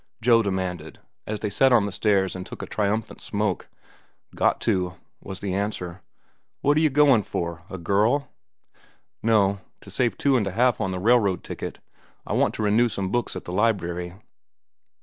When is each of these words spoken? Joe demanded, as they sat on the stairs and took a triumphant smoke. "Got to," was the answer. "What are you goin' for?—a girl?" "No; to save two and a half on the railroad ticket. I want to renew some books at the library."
Joe 0.19 0.41
demanded, 0.41 0.97
as 1.27 1.41
they 1.41 1.51
sat 1.51 1.71
on 1.71 1.85
the 1.85 1.91
stairs 1.91 2.35
and 2.35 2.43
took 2.43 2.63
a 2.63 2.65
triumphant 2.65 3.21
smoke. 3.21 3.69
"Got 4.33 4.59
to," 4.61 4.95
was 5.21 5.41
the 5.41 5.53
answer. 5.53 6.01
"What 6.61 6.75
are 6.75 6.79
you 6.79 6.89
goin' 6.89 7.21
for?—a 7.21 7.77
girl?" 7.77 8.27
"No; 9.21 9.59
to 9.79 9.91
save 9.91 10.17
two 10.17 10.37
and 10.37 10.47
a 10.47 10.53
half 10.53 10.81
on 10.81 10.89
the 10.89 10.97
railroad 10.97 11.43
ticket. 11.43 11.81
I 12.25 12.33
want 12.33 12.55
to 12.55 12.63
renew 12.63 12.89
some 12.89 13.11
books 13.11 13.35
at 13.35 13.45
the 13.45 13.53
library." 13.53 14.15